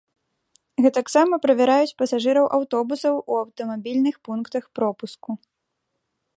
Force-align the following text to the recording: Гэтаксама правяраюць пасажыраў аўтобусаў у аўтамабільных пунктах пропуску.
Гэтаксама 0.85 1.37
правяраюць 1.43 1.97
пасажыраў 2.03 2.45
аўтобусаў 2.59 3.15
у 3.21 3.33
аўтамабільных 3.43 4.15
пунктах 4.29 4.63
пропуску. 4.81 5.31